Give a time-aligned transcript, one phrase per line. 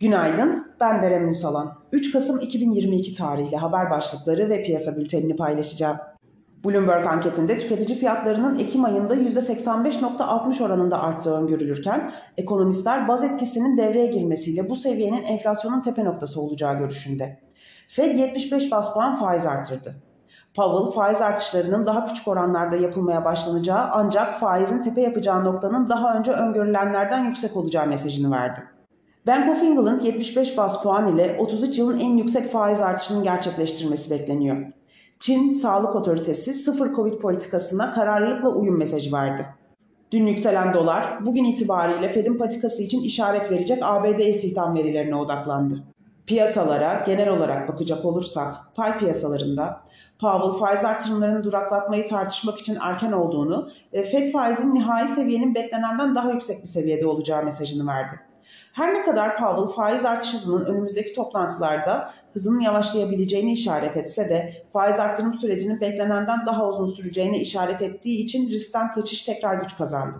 [0.00, 1.74] Günaydın, ben Berem Ünsalan.
[1.92, 5.96] 3 Kasım 2022 tarihli haber başlıkları ve piyasa bültenini paylaşacağım.
[6.64, 14.70] Bloomberg anketinde tüketici fiyatlarının Ekim ayında %85.60 oranında arttığı öngörülürken, ekonomistler baz etkisinin devreye girmesiyle
[14.70, 17.40] bu seviyenin enflasyonun tepe noktası olacağı görüşünde.
[17.88, 19.94] Fed 75 bas puan faiz artırdı.
[20.54, 26.30] Powell faiz artışlarının daha küçük oranlarda yapılmaya başlanacağı ancak faizin tepe yapacağı noktanın daha önce
[26.30, 28.77] öngörülenlerden yüksek olacağı mesajını verdi.
[29.28, 34.56] Bank of England 75 bas puan ile 33 yılın en yüksek faiz artışının gerçekleştirmesi bekleniyor.
[35.18, 39.46] Çin Sağlık Otoritesi sıfır Covid politikasına kararlılıkla uyum mesajı verdi.
[40.10, 45.84] Dün yükselen dolar bugün itibariyle Fed'in patikası için işaret verecek ABD istihdam verilerine odaklandı.
[46.26, 49.80] Piyasalara genel olarak bakacak olursak pay piyasalarında
[50.18, 56.30] Powell faiz artırımlarını duraklatmayı tartışmak için erken olduğunu ve Fed faizin nihai seviyenin beklenenden daha
[56.30, 58.27] yüksek bir seviyede olacağı mesajını verdi.
[58.72, 65.00] Her ne kadar Powell faiz artış hızının önümüzdeki toplantılarda hızının yavaşlayabileceğini işaret etse de faiz
[65.00, 70.18] artırım sürecinin beklenenden daha uzun süreceğine işaret ettiği için riskten kaçış tekrar güç kazandı.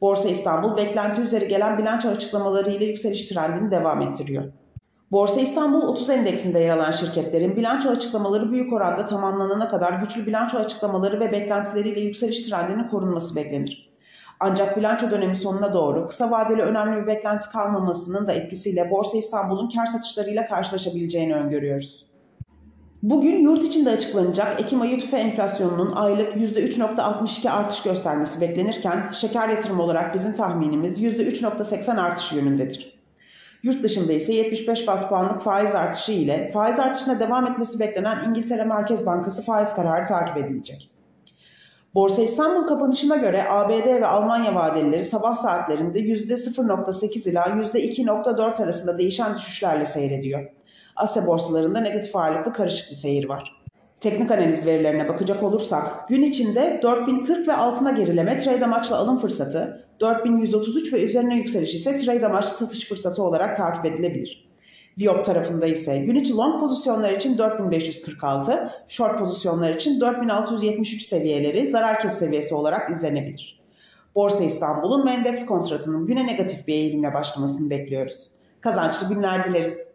[0.00, 4.44] Borsa İstanbul beklenti üzeri gelen bilanço açıklamaları ile yükseliş trendini devam ettiriyor.
[5.10, 10.58] Borsa İstanbul 30 endeksinde yer alan şirketlerin bilanço açıklamaları büyük oranda tamamlanana kadar güçlü bilanço
[10.58, 13.89] açıklamaları ve beklentileriyle yükseliş trendinin korunması beklenir.
[14.40, 19.68] Ancak bilanço dönemi sonuna doğru kısa vadeli önemli bir beklenti kalmamasının da etkisiyle Borsa İstanbul'un
[19.68, 22.06] kar satışlarıyla karşılaşabileceğini öngörüyoruz.
[23.02, 29.80] Bugün yurt içinde açıklanacak Ekim ayı tüfe enflasyonunun aylık %3.62 artış göstermesi beklenirken şeker yatırım
[29.80, 33.00] olarak bizim tahminimiz %3.80 artış yönündedir.
[33.62, 38.64] Yurt dışında ise 75 bas puanlık faiz artışı ile faiz artışına devam etmesi beklenen İngiltere
[38.64, 40.90] Merkez Bankası faiz kararı takip edilecek.
[41.94, 49.34] Borsa İstanbul kapanışına göre ABD ve Almanya vadelileri sabah saatlerinde %0.8 ila %2.4 arasında değişen
[49.34, 50.50] düşüşlerle seyrediyor.
[50.96, 53.62] Asya borsalarında negatif ağırlıklı karışık bir seyir var.
[54.00, 59.86] Teknik analiz verilerine bakacak olursak gün içinde 4040 ve altına gerileme trade amaçlı alım fırsatı,
[60.00, 64.49] 4133 ve üzerine yükseliş ise trade amaçlı satış fırsatı olarak takip edilebilir.
[64.98, 71.98] Viyop tarafında ise gün içi long pozisyonlar için 4546, short pozisyonlar için 4673 seviyeleri zarar
[71.98, 73.60] kes seviyesi olarak izlenebilir.
[74.14, 78.30] Borsa İstanbul'un Mendex kontratının güne negatif bir eğilimle başlamasını bekliyoruz.
[78.60, 79.89] Kazançlı günler dileriz.